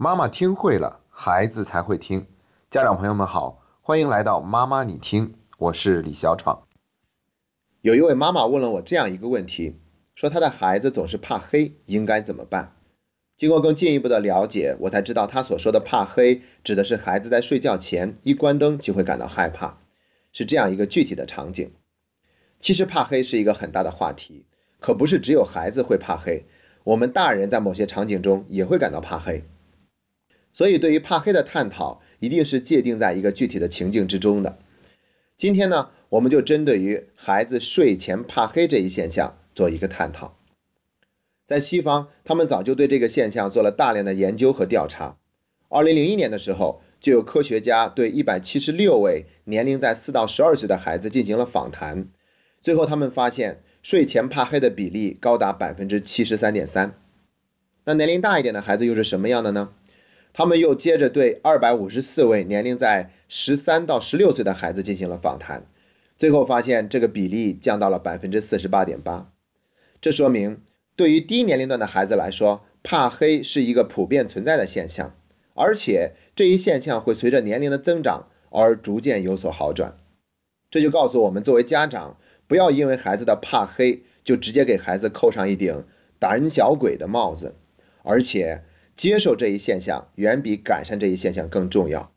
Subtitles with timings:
[0.00, 2.28] 妈妈听会了，孩子才会听。
[2.70, 6.68] 家长朋友们好，欢迎来到妈妈你听，我是李小闯。
[7.80, 9.80] 有一位妈妈问了我这样一个问题，
[10.14, 12.76] 说她的孩子总是怕黑，应该怎么办？
[13.36, 19.78] 经过更进一步的了解，我才知道她所说的怕黑，指的是孩子在睡觉前一关灯就会感到害怕，
[20.30, 21.72] 是这样一个具体的场景。
[22.60, 24.46] 其实怕黑是一个很大的话题，
[24.78, 26.44] 可不是只有孩子会怕黑，
[26.84, 29.42] 我们大人在某些场景中也会感到怕黑。
[30.58, 34.58] 所以，对于怕黑的探讨，一定是界定在一个具体的情境之中的。
[35.36, 40.36] 今天呢，我们就针对于孩子睡前怕黑这一现象做一个探讨。
[41.46, 45.16] 在西方，他们早就对这个现象做了大量的研究和调查。
[45.68, 52.08] 二零零一年的时候，就有科学家对一百七十六位年龄在四到十二岁的孩子进行了访谈，
[52.62, 56.98] 最后他们发现睡前怕黑的比例高达百分之七十三点三。
[57.84, 59.72] 那年龄大一点的孩子又是什么样的呢？
[60.38, 65.66] 他们又接着对二百五十四位年龄在十三到十六岁的孩子进行了访谈，
[66.16, 69.32] 最后发现这个比例降到了百分之四十八点八。
[70.00, 70.62] 这说明，
[70.94, 75.16] 对于低年龄段的孩子来说，怕黑是一个普遍存在的现象，
[75.54, 79.96] 而且这一现象会随着年龄的增长而逐渐有所好转。
[80.70, 82.16] 这就告诉我们，作为家长，
[82.46, 85.84] 不要因为孩子的怕黑就直接给孩子扣上一顶
[86.20, 87.56] 胆小鬼的帽子，
[88.04, 88.62] 而且。
[88.98, 92.12] 接受这一现象远比改善这一现象更重要。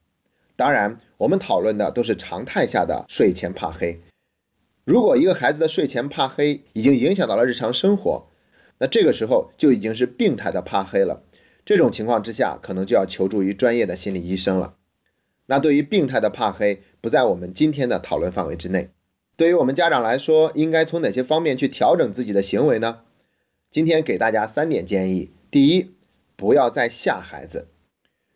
[0.57, 4.01] 当然，我们讨论的都是常态下的睡前怕黑。
[4.83, 8.27] 如果一个孩子的睡前怕黑已经影响到了日常生活，
[8.79, 11.23] 那这个时候就已经是病态的怕黑了。
[11.63, 14.75] 这种情况之下，可能就要求助于专业的心理医生了。
[15.45, 18.89] 那对于病态的怕黑，不在我们今天的讨论范围之内。
[19.37, 23.01] 对于我们家长来说，应该从哪些方面去调整自己的行为呢？
[23.69, 25.31] 今天给大家三点建议。
[25.51, 25.91] 第一，
[26.41, 27.67] 不要再吓孩子。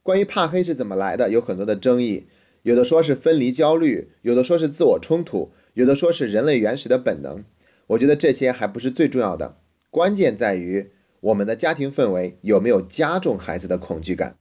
[0.04, 2.28] 关于怕黑是怎么来的，有很多的争议。
[2.62, 7.46] 有的说是分离焦虑，有的说是自我冲突，有的说是人类原始的本能。
[7.88, 9.58] 我觉得这些还不是最重要的，
[9.90, 14.36] 关键在于我们的家庭氛围有没有加重孩子的恐惧感。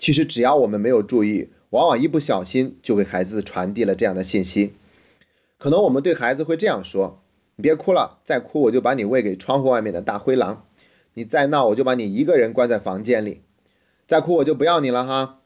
[0.00, 4.72] 其实只要我们没有注意，往往一不小心就给孩子传递了这样的信息。
[5.58, 7.22] 可能我们对孩子会这样说
[7.54, 10.66] ：“你别哭了，再哭我就把你喂给窗户外面的大灰狼。”
[11.14, 13.42] 你再闹，我就把你一个人关在房间里；
[14.06, 15.40] 再哭，我就不要你了哈。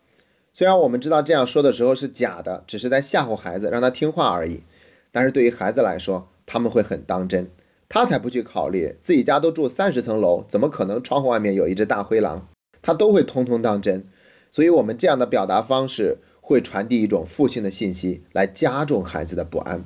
[0.53, 4.63] 虽然我们知道这样说的时候是假的，只是在吓唬孩子，让他听话而已。
[5.11, 7.51] 但是对于孩子来说，他们会很当真。
[7.89, 12.49] 他才不去考虑自己家都住三十层楼，怎么可能窗户外面有一只大灰狼？
[12.83, 14.07] 他都会通通当真。
[14.51, 19.85] 所以，我们这样的表达方式会传递一种负性的信息，来加重孩子的不安。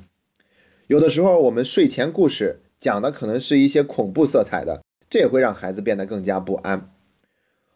[0.87, 4.81] 有的时候，我们睡前故事讲的可能是一些恐怖色彩的。
[5.09, 6.91] 这也会让孩子变得更加不安。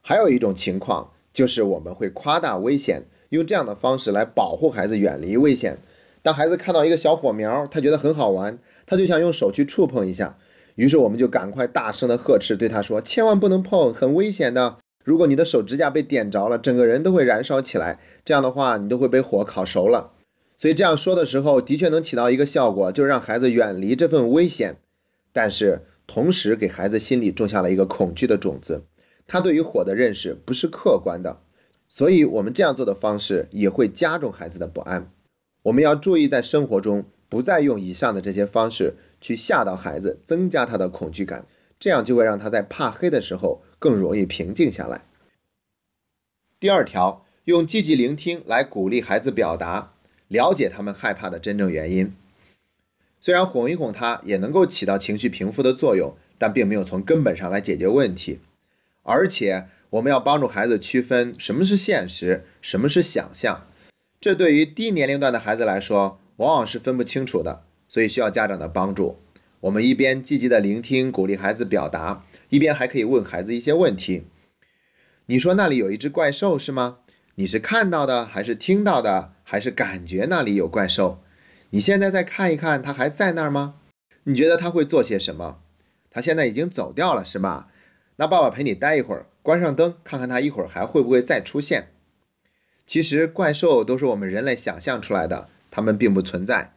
[0.01, 5.77] 还有一种情况就是我们会夸大危险，用这样的方式来保护孩子远离危险。
[6.21, 10.37] 当孩子看到一个小火苗，他觉得很好玩，他就想用手去触碰一下，
[10.75, 14.77] 于是我们就赶快大声的呵斥，对他说：“千万不能碰，很危险的。
[15.03, 20.11] 如果你的手指甲被点着了，整个人都会燃烧起来，这样的话你都会被火烤熟了。”
[20.57, 24.75] 所以这样说的时候，的确能起到一个效果，就是让孩子远离这份危险。
[25.31, 25.81] 但是。
[26.07, 28.83] 同时给孩子心里种下了一个恐惧的种子，
[29.25, 31.41] 他对于火的认识不是客观的，
[31.87, 35.11] 所以我们这样做的方式也会加重孩子的不安。
[35.61, 41.45] 我们要注意在生活中不再用以上的这些方式去吓到孩子，增加他的恐惧感，
[41.79, 45.05] 这样就会让他在怕黑的时候更容易平静下来。
[46.59, 49.93] 第二条，用积极聆听来鼓励孩子表达，
[50.27, 52.13] 了解他们害怕的真正原因。
[53.23, 58.41] 虽然哄一哄他也能够起到情绪平复的作用，但并没有从根本上来解决问题。
[59.01, 63.65] 而且，我们要帮助孩子区分什么是现实，什么是想象。
[64.19, 69.17] 这对于低年龄段的孩子来说，往往是分不清楚的，所以需要家长的帮助。
[69.61, 74.23] 我们一边积极的聆听，鼓励孩子表达，一边还可以问孩子一些问题。
[75.27, 76.97] 你说那里有一只怪兽是吗？
[77.35, 81.21] 你是看到的，还是听到的，还是感觉那里有怪兽？
[81.73, 83.73] 你现在再看一看，他还在那儿吗？
[84.25, 85.57] 你觉得他会做些什么？
[86.11, 87.67] 他现在已经走掉了，是吧？
[88.15, 91.87] 那爸爸陪你待一会儿，关上灯，看看他一会儿还会不会再出现。
[92.85, 96.73] 其实怪兽都是我们人类想象出来的，它们并不存在。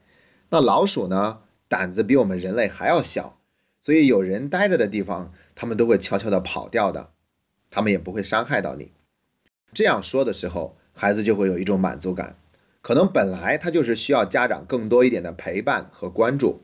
[0.48, 1.40] 那老鼠呢？
[1.68, 3.38] 胆子比我们人类还要小，
[3.82, 7.10] 所以有人待着的地方，它们都会悄悄地跑掉的，
[7.68, 8.92] 它们也不会伤害到你。
[9.74, 12.38] 这样说的时候，孩子就会有一种满足感。
[12.86, 16.60] 可能本来他就是需要家长更多一点的陪伴和关注，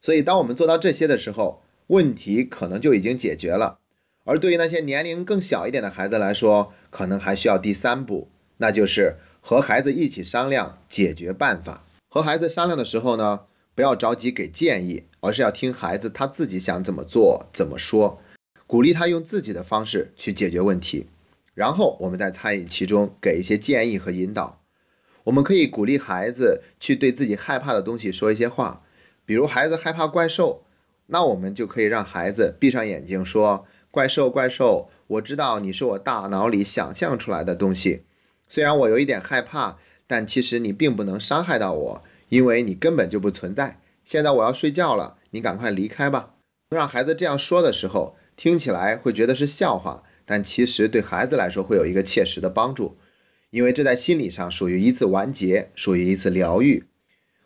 [0.00, 3.78] 所以当我们做到这些的时候，问题可能就已经解决了。
[4.24, 8.26] 而对于那些年龄更小一点的孩子来说，可能还需要第三步，
[8.56, 11.84] 那就是和孩子一起商量解决办法。
[12.08, 13.42] 和孩子商量的时候呢，
[13.76, 18.20] 不要着急给建议，而是要听孩子他自己想怎么做、怎么说，
[18.66, 21.06] 鼓励他用自己的方式去解决问题，
[21.54, 24.59] 然后我们再参与其中，给一些建议和引导。
[25.30, 28.82] 我们可以鼓励孩子去对自己害怕的东西说一些话，
[29.24, 30.64] 比如孩子害怕怪兽，
[31.06, 38.02] 那我们就可以让孩子闭上眼睛说：“怪兽，怪兽，我知道你是我大脑里想象出来的东西，
[38.48, 39.78] 虽然我有一点害怕，
[40.08, 43.78] 但其实你并不能伤害到我，因为你根本就不存在。
[44.02, 46.30] 现在我要睡觉了，你赶快离开吧。”
[46.74, 52.96] 让孩子这样说的时候，听起来会觉得是笑话，但其实对孩子来说会有一个切实的帮助。
[53.50, 56.84] 因为这在心理上属于一次完结，属于一次疗愈。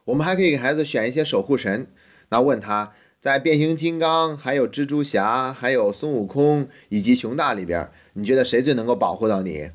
[0.05, 1.87] 我们还可以给孩子选一些守护神，
[2.29, 9.71] 那问他在变形金刚、还有蜘蛛侠、还有孙悟空以及熊大里边，你觉得谁最能够保护到你？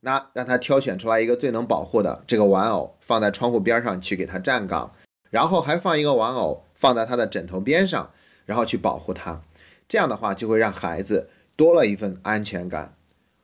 [0.00, 4.92] 那让他挑选出来一个最能保护的这个玩偶，放在窗户边上去给他站岗，
[5.30, 8.10] 然后还放一个玩偶放在他的枕头边上，
[8.44, 9.40] 然后去保护他。
[9.88, 12.94] 这样的话就会让孩子多了一份安全感。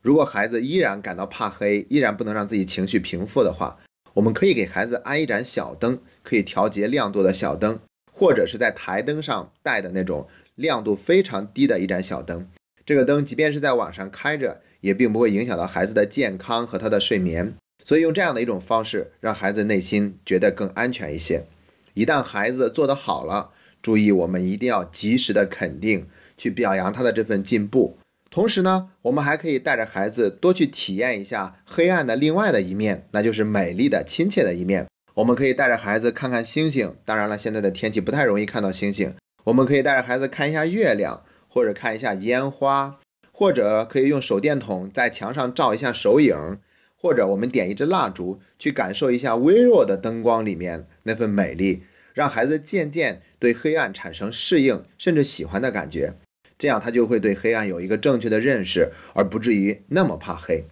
[0.03, 3.79] 如果孩子依然感到怕黑，依然不能让自己情绪平复的话，
[4.15, 7.81] 我们可以给孩子安一盏小灯，可以调节亮度的小灯，
[8.11, 12.49] 或者是在台灯上带的那种亮度非常低的一盏小灯。
[12.87, 17.55] 这个灯即便是在晚上开着，也并不会影响到孩子的健康和他的睡眠。
[17.85, 21.47] 所以用这样的一种方式，让孩子内心觉得更安全一些。
[21.95, 23.51] 一旦孩子做得好了，
[23.83, 27.99] 注意我们一定要及时的肯定，去表扬他的这份进步。
[28.31, 34.87] 同时呢，我们还可以带着孩子多去体验一下黑暗的另外的一面，那就是美丽的、亲切的一面。
[35.15, 39.17] 我们可以带着孩子看看星星，当然了，现在的天气不太容易看到星星。
[39.43, 43.01] 我们可以带着孩子看一下月亮，或者看一下烟花，
[43.33, 46.59] 或者可以用手电筒在墙上照一下手影，
[46.95, 51.83] 或者我们点一支蜡烛，去感受一下微弱的灯光里面那份美丽，
[52.15, 56.15] 让孩子渐渐对黑暗产生适应甚至喜欢的感觉。
[56.61, 60.67] 这样他就会对黑暗有一个正确的认识，而不至于那么怕黑。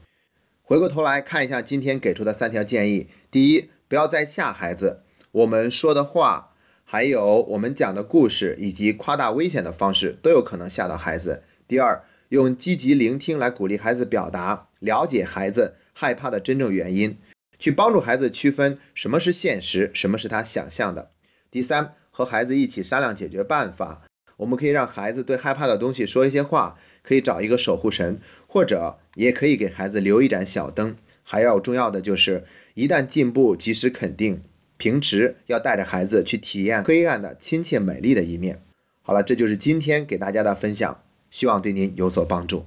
[0.63, 5.01] 回过头来看一下今天给出的三条建议：第一，不要再吓孩子，
[5.33, 6.53] 我们说的话，
[6.85, 11.43] 还有我们讲的故事，以及夸大危险的方式，都有可能吓到孩子。
[11.67, 17.17] 第二，用积极聆听来鼓励孩子表达，了解孩子害怕的真正原因，
[17.59, 21.11] 去帮助孩子区分什么是现实，什么是他想象的。
[21.51, 24.03] 第三，和孩子一起商量解决办法。
[24.39, 30.97] 我们可以让孩子对害怕的东西说一些话，可以找一个守护神，或者也可以给孩子留一盏小灯。
[31.23, 34.41] 还要重要的就是，一旦进步，及时肯定。
[34.79, 38.63] 平时要带着孩子去体验黑暗的亲切美丽的一面。
[39.03, 42.65] 好了，这就是今天给大家的分享，希望对您有所帮助。